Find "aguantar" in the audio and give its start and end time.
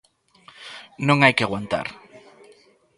1.45-1.87